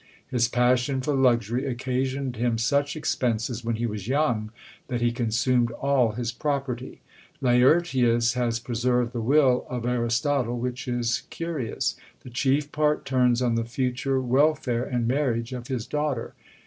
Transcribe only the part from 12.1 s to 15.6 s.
The chief part turns on the future welfare and marriage